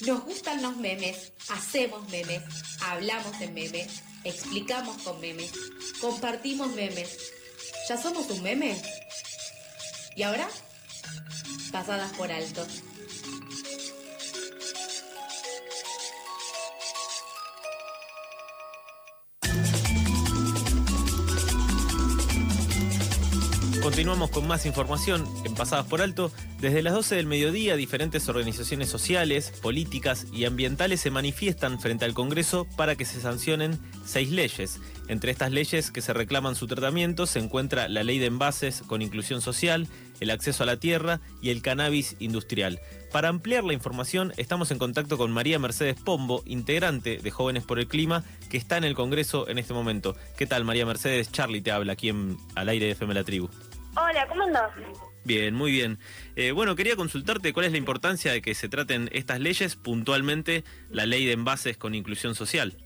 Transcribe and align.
Nos 0.00 0.24
gustan 0.24 0.60
los 0.60 0.76
memes, 0.76 1.32
hacemos 1.48 2.08
memes, 2.10 2.42
hablamos 2.82 3.40
en 3.40 3.54
memes, 3.54 4.02
explicamos 4.24 5.00
con 5.02 5.20
memes, 5.20 5.52
compartimos 6.00 6.72
memes. 6.74 7.16
¿Ya 7.88 7.96
somos 7.96 8.28
un 8.30 8.42
meme? 8.42 8.76
¿Y 10.16 10.22
ahora? 10.22 10.48
Pasadas 11.70 12.12
por 12.14 12.32
alto. 12.32 12.66
Continuamos 23.82 24.30
con 24.30 24.48
más 24.48 24.66
información 24.66 25.24
en 25.44 25.54
Pasadas 25.54 25.86
por 25.86 26.00
Alto. 26.00 26.32
Desde 26.64 26.80
las 26.80 26.94
12 26.94 27.16
del 27.16 27.26
mediodía, 27.26 27.76
diferentes 27.76 28.26
organizaciones 28.26 28.88
sociales, 28.88 29.52
políticas 29.60 30.26
y 30.32 30.46
ambientales 30.46 31.02
se 31.02 31.10
manifiestan 31.10 31.78
frente 31.78 32.06
al 32.06 32.14
Congreso 32.14 32.66
para 32.74 32.96
que 32.96 33.04
se 33.04 33.20
sancionen 33.20 33.78
seis 34.06 34.30
leyes. 34.30 34.80
Entre 35.08 35.30
estas 35.30 35.52
leyes 35.52 35.90
que 35.90 36.00
se 36.00 36.14
reclaman 36.14 36.54
su 36.54 36.66
tratamiento 36.66 37.26
se 37.26 37.38
encuentra 37.38 37.86
la 37.90 38.02
ley 38.02 38.18
de 38.18 38.28
envases 38.28 38.80
con 38.86 39.02
inclusión 39.02 39.42
social, 39.42 39.88
el 40.20 40.30
acceso 40.30 40.62
a 40.62 40.66
la 40.66 40.78
tierra 40.78 41.20
y 41.42 41.50
el 41.50 41.60
cannabis 41.60 42.16
industrial. 42.18 42.80
Para 43.12 43.28
ampliar 43.28 43.62
la 43.62 43.74
información, 43.74 44.32
estamos 44.38 44.70
en 44.70 44.78
contacto 44.78 45.18
con 45.18 45.32
María 45.32 45.58
Mercedes 45.58 46.00
Pombo, 46.00 46.42
integrante 46.46 47.18
de 47.18 47.30
Jóvenes 47.30 47.64
por 47.64 47.78
el 47.78 47.88
Clima, 47.88 48.24
que 48.48 48.56
está 48.56 48.78
en 48.78 48.84
el 48.84 48.94
Congreso 48.94 49.50
en 49.50 49.58
este 49.58 49.74
momento. 49.74 50.16
¿Qué 50.38 50.46
tal, 50.46 50.64
María 50.64 50.86
Mercedes? 50.86 51.30
Charlie 51.30 51.60
te 51.60 51.72
habla 51.72 51.92
aquí 51.92 52.08
en, 52.08 52.38
al 52.54 52.70
aire 52.70 52.86
de 52.86 52.92
FM 52.92 53.12
La 53.12 53.22
Tribu. 53.22 53.50
Hola, 53.96 54.26
¿cómo 54.28 54.44
andás? 54.44 54.70
Bien, 55.24 55.54
muy 55.54 55.72
bien. 55.72 55.98
Eh, 56.36 56.52
bueno, 56.52 56.76
quería 56.76 56.96
consultarte 56.96 57.54
cuál 57.54 57.66
es 57.66 57.72
la 57.72 57.78
importancia 57.78 58.32
de 58.32 58.42
que 58.42 58.54
se 58.54 58.68
traten 58.68 59.08
estas 59.12 59.40
leyes, 59.40 59.74
puntualmente 59.74 60.64
la 60.90 61.06
ley 61.06 61.24
de 61.24 61.32
envases 61.32 61.78
con 61.78 61.94
inclusión 61.94 62.34
social. 62.34 62.76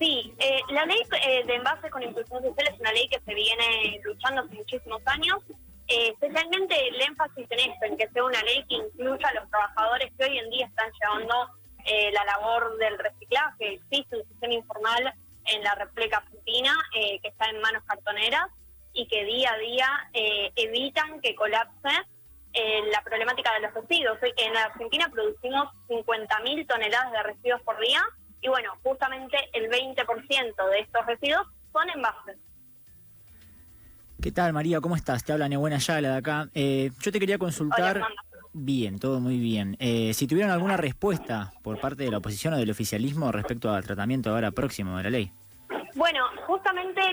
Sí, 0.00 0.34
eh, 0.38 0.60
la 0.70 0.84
ley 0.84 1.00
eh, 1.24 1.44
de 1.46 1.54
envases 1.54 1.90
con 1.92 2.02
inclusión 2.02 2.42
social 2.42 2.74
es 2.74 2.80
una 2.80 2.92
ley 2.92 3.08
que 3.08 3.20
se 3.20 3.34
viene 3.34 4.00
luchando 4.02 4.42
hace 4.42 4.54
muchísimos 4.54 5.00
años, 5.06 5.38
especialmente 5.86 6.74
el 6.88 7.00
énfasis 7.00 7.46
en 7.50 7.70
esto, 7.70 7.84
en 7.84 7.96
que 7.98 8.08
sea 8.08 8.24
una 8.24 8.42
ley 8.42 8.64
que 8.68 8.74
incluya 8.74 9.28
a 9.28 9.34
los 9.34 9.48
trabajadores 9.48 10.12
que 10.18 10.24
hoy 10.24 10.38
en 10.38 10.50
día 10.50 10.66
están 10.66 10.90
llevando 11.00 11.50
la 12.14 12.24
labor 12.24 12.78
del 12.78 12.98
reciclaje. 12.98 13.74
Existe 13.74 14.16
un 14.16 14.26
sistema 14.26 14.54
informal 14.54 15.14
en 15.44 15.62
la 15.62 15.74
República 15.74 16.16
Argentina 16.16 16.74
que 16.92 17.28
está 17.28 17.50
en 17.50 17.60
manos 17.60 17.84
cartoneras 17.84 18.48
y 18.94 19.06
que 19.08 19.24
día 19.24 19.52
a 19.52 19.58
día 19.58 19.88
eh, 20.14 20.52
evitan 20.56 21.20
que 21.20 21.34
colapse 21.34 21.90
eh, 22.52 22.80
la 22.92 23.02
problemática 23.02 23.52
de 23.54 23.66
los 23.66 23.74
residuos. 23.74 24.18
En 24.36 24.56
Argentina 24.56 25.10
producimos 25.12 25.68
50.000 25.88 26.66
toneladas 26.66 27.12
de 27.12 27.22
residuos 27.24 27.60
por 27.62 27.78
día 27.80 28.00
y 28.40 28.48
bueno, 28.48 28.72
justamente 28.82 29.36
el 29.52 29.68
20% 29.68 30.70
de 30.70 30.78
estos 30.80 31.06
residuos 31.06 31.46
son 31.72 31.90
envases. 31.90 32.38
¿Qué 34.22 34.30
tal 34.30 34.52
María? 34.52 34.80
¿Cómo 34.80 34.96
estás? 34.96 35.24
Te 35.24 35.32
habla 35.32 35.48
Nebuena 35.48 35.78
Yala 35.78 36.12
de 36.12 36.16
acá. 36.16 36.48
Eh, 36.54 36.90
yo 37.00 37.12
te 37.12 37.18
quería 37.18 37.36
consultar... 37.36 38.00
bien, 38.52 39.00
todo 39.00 39.18
muy 39.18 39.38
bien. 39.38 39.76
si 40.14 40.26
tuvieron 40.28 40.52
alguna 40.52 40.76
respuesta 40.76 41.52
por 41.62 41.80
parte 41.80 42.04
de 42.04 42.10
la 42.12 42.18
oposición 42.18 42.54
o 42.54 42.56
del 42.56 42.70
oficialismo 42.70 43.32
respecto 43.32 43.72
al 43.72 43.84
tratamiento 43.84 44.30
ahora 44.30 44.52
próximo 44.52 44.96
de 44.96 45.02
la 45.02 45.10
ley. 45.10 45.32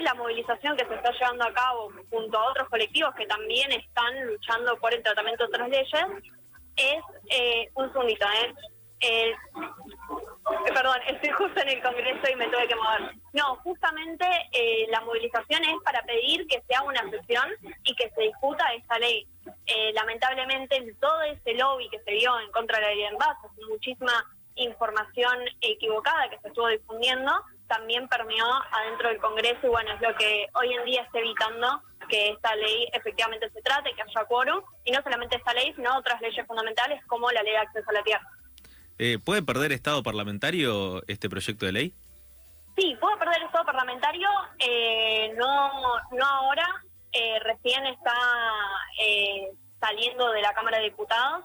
La 0.00 0.14
movilización 0.14 0.76
que 0.76 0.86
se 0.86 0.94
está 0.94 1.12
llevando 1.12 1.44
a 1.44 1.52
cabo 1.52 1.92
junto 2.10 2.38
a 2.38 2.50
otros 2.50 2.68
colectivos 2.68 3.14
que 3.14 3.26
también 3.26 3.70
están 3.72 4.26
luchando 4.26 4.76
por 4.78 4.92
el 4.92 5.02
tratamiento 5.02 5.44
de 5.44 5.48
otras 5.48 5.68
leyes 5.68 6.06
es 6.76 7.02
eh, 7.30 7.70
un 7.74 7.92
segundito, 7.92 8.26
¿eh? 8.26 8.54
¿eh? 9.02 9.32
perdón, 10.74 10.98
estoy 11.08 11.30
justo 11.30 11.60
en 11.60 11.68
el 11.68 11.82
Congreso 11.82 12.30
y 12.30 12.36
me 12.36 12.48
tuve 12.48 12.68
que 12.68 12.76
mover. 12.76 13.14
No, 13.32 13.56
justamente 13.56 14.26
eh, 14.52 14.86
la 14.90 15.00
movilización 15.02 15.64
es 15.64 15.76
para 15.84 16.02
pedir 16.02 16.46
que 16.46 16.62
se 16.66 16.74
haga 16.74 16.86
una 16.86 17.10
sesión 17.10 17.48
y 17.84 17.94
que 17.94 18.10
se 18.10 18.22
discuta 18.22 18.64
esta 18.74 18.98
ley. 18.98 19.26
Eh, 19.66 19.92
lamentablemente, 19.94 20.94
todo 21.00 21.22
ese 21.22 21.54
lobby 21.54 21.88
que 21.90 22.00
se 22.00 22.12
dio 22.12 22.38
en 22.40 22.50
contra 22.52 22.78
de 22.78 22.82
la 22.84 22.90
ley 22.90 22.98
de 22.98 23.08
envases, 23.08 23.50
muchísima 23.68 24.24
información 24.54 25.38
equivocada 25.60 26.28
que 26.28 26.38
se 26.40 26.48
estuvo 26.48 26.68
difundiendo, 26.68 27.32
también 27.72 28.06
permeó 28.06 28.46
adentro 28.70 29.08
del 29.08 29.18
Congreso 29.18 29.60
y 29.62 29.68
bueno, 29.68 29.94
es 29.94 30.00
lo 30.02 30.14
que 30.16 30.46
hoy 30.54 30.74
en 30.74 30.84
día 30.84 31.02
está 31.02 31.20
evitando 31.20 31.82
que 32.06 32.28
esta 32.28 32.54
ley 32.54 32.86
efectivamente 32.92 33.48
se 33.48 33.62
trate, 33.62 33.94
que 33.94 34.02
haya 34.02 34.24
quórum, 34.26 34.62
y 34.84 34.90
no 34.92 35.02
solamente 35.02 35.36
esta 35.36 35.54
ley, 35.54 35.72
sino 35.74 35.96
otras 35.96 36.20
leyes 36.20 36.46
fundamentales 36.46 37.02
como 37.06 37.30
la 37.30 37.42
ley 37.42 37.52
de 37.52 37.58
acceso 37.58 37.88
a 37.88 37.92
la 37.94 38.02
tierra. 38.02 38.28
Eh, 38.98 39.18
¿Puede 39.24 39.42
perder 39.42 39.72
estado 39.72 40.02
parlamentario 40.02 41.02
este 41.06 41.30
proyecto 41.30 41.64
de 41.64 41.72
ley? 41.72 41.94
Sí, 42.76 42.94
puede 43.00 43.16
perder 43.16 43.42
estado 43.42 43.64
parlamentario, 43.64 44.28
eh, 44.58 45.32
no, 45.38 45.70
no 46.10 46.26
ahora, 46.26 46.66
eh, 47.12 47.38
recién 47.40 47.86
está 47.86 48.14
saliendo 49.80 50.30
de 50.30 50.42
la 50.42 50.52
Cámara 50.52 50.76
de 50.76 50.84
Diputados, 50.84 51.44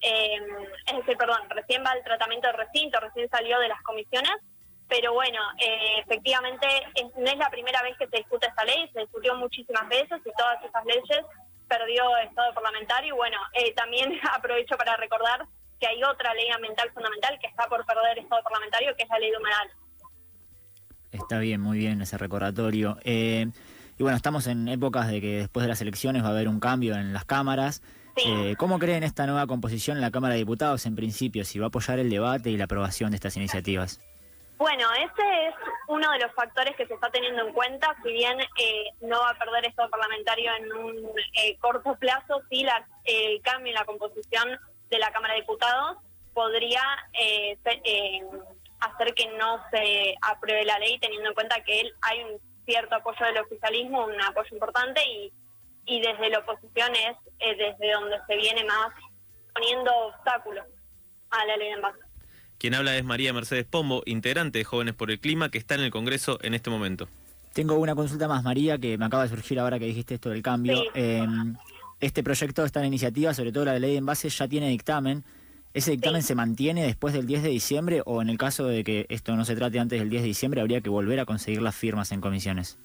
es 0.00 0.96
decir, 0.96 1.16
perdón, 1.16 1.40
recién 1.50 1.82
va 1.84 1.92
el 1.94 2.04
tratamiento 2.04 2.46
del 2.46 2.56
recinto, 2.56 3.00
recién 3.00 3.28
salió 3.28 3.58
de 3.58 3.68
las 3.68 3.82
comisiones, 3.82 4.36
pero 4.88 5.12
bueno, 5.12 5.38
eh, 5.58 6.00
efectivamente 6.00 6.66
no 7.18 7.30
es 7.30 7.36
la 7.36 7.50
primera 7.50 7.82
vez 7.82 7.96
que 7.98 8.08
se 8.08 8.16
discute 8.18 8.46
esta 8.46 8.64
ley, 8.64 8.88
se 8.92 9.00
discutió 9.00 9.34
muchísimas 9.36 9.86
veces 9.88 10.18
y 10.24 10.30
todas 10.36 10.64
esas 10.64 10.84
leyes 10.86 11.26
perdió 11.68 12.16
estado 12.18 12.54
parlamentario. 12.54 13.14
Y 13.14 13.16
bueno, 13.16 13.36
eh, 13.52 13.74
también 13.74 14.18
aprovecho 14.34 14.76
para 14.78 14.96
recordar 14.96 15.46
que 15.78 15.86
hay 15.86 16.02
otra 16.02 16.32
ley 16.34 16.48
ambiental 16.50 16.90
fundamental 16.92 17.38
que 17.38 17.48
está 17.48 17.68
por 17.68 17.84
perder 17.84 18.18
estado 18.18 18.42
parlamentario, 18.42 18.96
que 18.96 19.02
es 19.02 19.08
la 19.10 19.18
ley 19.18 19.30
de 19.30 19.36
humedal. 19.36 19.70
Está 21.12 21.38
bien, 21.38 21.60
muy 21.60 21.78
bien 21.78 22.00
ese 22.00 22.16
recordatorio. 22.16 22.96
Eh, 23.04 23.46
y 23.98 24.02
bueno, 24.02 24.16
estamos 24.16 24.46
en 24.46 24.68
épocas 24.68 25.08
de 25.08 25.20
que 25.20 25.38
después 25.38 25.64
de 25.64 25.68
las 25.68 25.82
elecciones 25.82 26.22
va 26.22 26.28
a 26.28 26.30
haber 26.30 26.48
un 26.48 26.60
cambio 26.60 26.94
en 26.94 27.12
las 27.12 27.24
cámaras. 27.24 27.82
¿Cómo 28.56 28.80
creen 28.80 29.04
esta 29.04 29.26
nueva 29.26 29.46
composición 29.46 29.96
en 29.96 30.00
la 30.00 30.10
Cámara 30.10 30.34
de 30.34 30.40
Diputados 30.40 30.86
en 30.86 30.96
principio? 30.96 31.44
Si 31.44 31.60
va 31.60 31.66
a 31.66 31.68
apoyar 31.68 32.00
el 32.00 32.10
debate 32.10 32.50
y 32.50 32.56
la 32.56 32.64
aprobación 32.64 33.12
de 33.12 33.14
estas 33.14 33.36
iniciativas. 33.36 34.00
Bueno, 34.58 34.92
ese 34.94 35.46
es 35.46 35.54
uno 35.86 36.10
de 36.10 36.18
los 36.18 36.32
factores 36.32 36.74
que 36.74 36.84
se 36.84 36.94
está 36.94 37.08
teniendo 37.10 37.46
en 37.46 37.52
cuenta, 37.52 37.94
si 38.02 38.12
bien 38.12 38.40
eh, 38.40 38.90
no 39.02 39.20
va 39.20 39.30
a 39.30 39.38
perder 39.38 39.66
estado 39.66 39.88
parlamentario 39.88 40.52
en 40.52 40.72
un 40.72 41.10
eh, 41.34 41.56
corto 41.58 41.94
plazo, 41.94 42.42
sí 42.50 42.64
la, 42.64 42.84
el 43.04 43.40
cambio 43.42 43.70
en 43.70 43.78
la 43.78 43.84
composición 43.84 44.58
de 44.90 44.98
la 44.98 45.12
Cámara 45.12 45.34
de 45.34 45.42
Diputados 45.42 45.98
podría 46.34 46.82
eh, 47.12 47.56
hacer 48.80 49.14
que 49.14 49.26
no 49.38 49.62
se 49.70 50.16
apruebe 50.22 50.64
la 50.64 50.80
ley, 50.80 50.98
teniendo 50.98 51.28
en 51.28 51.34
cuenta 51.34 51.62
que 51.62 51.92
hay 52.00 52.24
un 52.24 52.40
cierto 52.64 52.96
apoyo 52.96 53.26
del 53.26 53.38
oficialismo, 53.38 54.06
un 54.06 54.20
apoyo 54.22 54.48
importante, 54.50 55.00
y, 55.06 55.32
y 55.84 56.00
desde 56.00 56.30
la 56.30 56.40
oposición 56.40 56.92
es 56.96 57.16
desde 57.38 57.92
donde 57.92 58.18
se 58.26 58.34
viene 58.34 58.64
más 58.64 58.88
poniendo 59.54 59.94
obstáculos 60.08 60.66
a 61.30 61.44
la 61.44 61.56
ley 61.56 61.68
de 61.68 61.74
envase. 61.74 62.07
Quien 62.58 62.74
habla 62.74 62.96
es 62.96 63.04
María 63.04 63.32
Mercedes 63.32 63.64
Pombo, 63.64 64.02
integrante 64.04 64.58
de 64.58 64.64
Jóvenes 64.64 64.94
por 64.94 65.12
el 65.12 65.20
Clima, 65.20 65.48
que 65.48 65.58
está 65.58 65.76
en 65.76 65.82
el 65.82 65.90
Congreso 65.90 66.38
en 66.42 66.54
este 66.54 66.70
momento. 66.70 67.08
Tengo 67.52 67.76
una 67.76 67.94
consulta 67.94 68.26
más, 68.26 68.42
María, 68.42 68.78
que 68.78 68.98
me 68.98 69.04
acaba 69.04 69.22
de 69.22 69.28
surgir 69.28 69.60
ahora 69.60 69.78
que 69.78 69.84
dijiste 69.84 70.14
esto 70.14 70.30
del 70.30 70.42
cambio. 70.42 70.82
Em, 70.94 71.56
este 72.00 72.24
proyecto, 72.24 72.64
esta 72.64 72.84
iniciativa, 72.84 73.32
sobre 73.32 73.52
todo 73.52 73.64
la 73.64 73.72
de 73.74 73.80
ley 73.80 73.92
de 73.92 73.98
envases, 73.98 74.36
ya 74.36 74.48
tiene 74.48 74.68
dictamen. 74.70 75.24
¿Ese 75.72 75.92
dictamen 75.92 76.22
se 76.22 76.34
mantiene 76.34 76.84
después 76.84 77.14
del 77.14 77.26
10 77.26 77.44
de 77.44 77.48
diciembre 77.50 78.02
o 78.04 78.22
en 78.22 78.28
el 78.28 78.38
caso 78.38 78.66
de 78.66 78.82
que 78.82 79.06
esto 79.08 79.36
no 79.36 79.44
se 79.44 79.54
trate 79.54 79.78
antes 79.78 80.00
del 80.00 80.10
10 80.10 80.22
de 80.22 80.28
diciembre 80.28 80.60
habría 80.60 80.80
que 80.80 80.90
volver 80.90 81.20
a 81.20 81.26
conseguir 81.26 81.62
las 81.62 81.76
firmas 81.76 82.10
en 82.10 82.20
comisiones? 82.20 82.76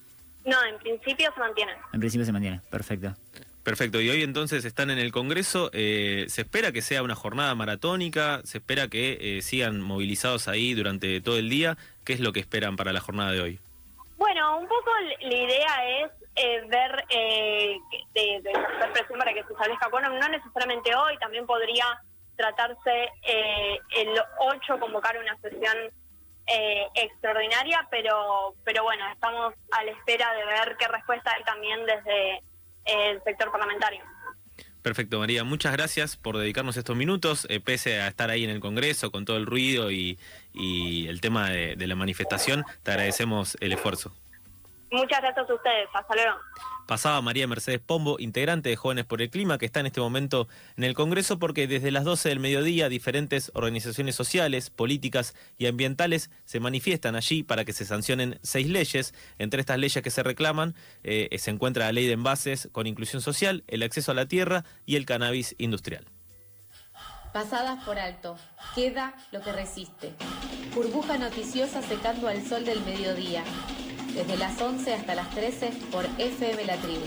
No, 0.45 0.57
en 0.66 0.78
principio 0.78 1.31
se 1.34 1.40
mantiene. 1.40 1.72
En 1.94 2.00
principio 2.00 2.25
se 2.25 2.31
mantiene, 2.31 2.61
perfecto. 2.69 3.16
Perfecto, 3.63 4.01
y 4.01 4.09
hoy 4.09 4.24
entonces 4.24 4.66
están 4.66 4.90
en 4.90 5.00
el 5.00 5.13
Congreso. 5.13 5.69
Eh, 5.72 6.25
¿Se 6.28 6.41
espera 6.41 6.74
que 6.74 6.81
sea 6.81 7.01
una 7.01 7.16
jornada 7.16 7.56
maratónica? 7.56 8.41
¿Se 8.43 8.58
espera 8.58 8.90
que 8.90 9.17
eh, 9.22 9.41
sigan 9.41 9.79
movilizados 9.79 10.49
ahí 10.49 10.73
durante 10.73 11.22
todo 11.22 11.37
el 11.37 11.49
día? 11.49 11.78
¿Qué 12.03 12.11
es 12.11 12.20
lo 12.20 12.34
que 12.34 12.41
esperan 12.41 12.76
para 12.76 12.91
la 12.91 12.99
jornada 12.99 13.32
de 13.32 13.40
hoy? 13.40 13.59
Bueno, 14.17 14.58
un 14.58 14.67
poco 14.67 14.91
la 15.22 15.34
idea 15.34 16.03
es 16.03 16.11
eh, 16.35 16.61
ver, 16.67 17.05
de, 18.14 18.41
de, 18.41 18.52
hacer 18.52 18.91
presión 18.91 19.20
para 19.20 19.34
que 19.34 19.43
se 19.43 19.53
establezca 19.53 19.87
bueno, 19.87 20.09
no 20.09 20.28
necesariamente 20.28 20.93
hoy, 20.93 21.17
también 21.20 21.46
podría 21.46 21.85
tratarse 22.35 23.09
el 23.96 24.09
8 24.40 24.79
convocar 24.79 25.17
una 25.17 25.37
sesión 25.37 25.78
extraordinaria, 26.96 27.87
pero, 27.90 28.55
pero 28.66 28.84
bueno, 28.84 29.09
estamos 29.14 29.53
a 29.72 29.84
la 29.85 29.91
espera 29.91 30.34
de 30.34 30.46
ver 30.46 30.76
qué 30.78 30.87
respuesta 30.90 31.32
hay 31.34 31.43
también 31.43 31.85
desde 31.85 32.43
el 32.85 33.22
sector 33.24 33.52
parlamentario. 33.52 34.02
Perfecto, 34.84 35.20
María. 35.20 35.46
Muchas 35.46 35.72
gracias 35.72 36.18
por 36.18 36.38
dedicarnos 36.38 36.76
estos 36.76 36.97
minutos, 36.97 37.47
eh, 37.50 37.62
pese 37.62 38.02
a 38.02 38.08
estar 38.09 38.30
ahí 38.30 38.44
en 38.44 38.50
el 38.50 38.59
Congreso 38.59 39.12
con 39.12 39.24
todo 39.24 39.38
el 39.38 39.46
ruido 39.46 39.91
y, 39.91 40.20
el 40.53 41.22
tema 41.22 41.50
de, 41.50 41.88
la 41.88 41.96
manifestación. 41.96 42.66
Te 42.84 42.91
agradecemos 42.91 43.58
el 43.62 43.72
esfuerzo. 43.72 44.14
Muchas 44.93 45.22
gracias 45.22 45.49
a 45.49 45.53
ustedes. 45.55 45.90
Hasta 45.91 46.13
luego. 46.13 46.37
Pasaba 46.85 47.19
María 47.22 47.47
Mercedes 47.47 47.79
Pombo, 47.79 48.17
integrante 48.19 48.69
de 48.69 48.75
Jóvenes 48.75 49.05
por 49.05 49.23
el 49.23 49.31
Clima, 49.31 49.57
que 49.57 49.66
está 49.66 49.79
en 49.79 49.87
este 49.87 50.01
momento 50.01 50.47
en 50.78 50.84
el 50.84 50.93
Congreso 50.93 51.40
porque 51.40 51.66
desde 51.66 51.90
las 51.90 52.03
12 52.03 52.29
del 52.29 52.40
mediodía 52.40 52.90
diferentes 52.90 53.51
organizaciones 53.55 54.16
sociales, 54.16 54.69
políticas 54.69 55.34
y 55.57 55.66
ambientales 55.66 56.29
se 56.45 56.59
manifiestan 56.59 57.16
allí 57.16 57.41
para 57.41 57.66
que 57.66 57.73
se 57.73 57.85
sancionen 57.85 58.37
seis 58.43 58.69
leyes. 58.69 59.16
Entre 59.40 59.61
estas 59.61 59.79
leyes 59.79 60.03
que 60.03 60.11
se 60.11 60.22
reclaman 60.22 60.75
eh, 61.01 61.35
se 61.39 61.49
encuentra 61.49 61.85
la 61.85 61.93
ley 61.93 62.05
de 62.05 62.13
envases 62.13 62.69
con 62.72 62.85
inclusión 62.85 63.23
social, 63.23 63.63
el 63.66 63.81
acceso 63.81 64.11
a 64.11 64.16
la 64.16 64.28
tierra 64.28 64.63
y 64.85 64.96
el 64.96 65.07
cannabis 65.07 65.55
industrial. 65.57 66.05
Pasadas 67.34 67.84
por 67.84 67.97
alto, 67.97 68.37
queda 68.75 69.16
lo 69.31 69.41
que 69.41 69.53
resiste. 69.53 70.13
Burbuja 70.75 71.17
noticiosa 71.17 71.81
secando 71.81 72.28
al 72.28 72.46
sol 72.46 72.63
del 72.63 72.79
mediodía 72.81 73.43
desde 74.13 74.37
las 74.37 74.61
11 74.61 74.93
hasta 74.93 75.15
las 75.15 75.29
13 75.31 75.71
por 75.91 76.05
FM 76.17 76.65
La 76.65 76.77
Tribu. 76.77 77.05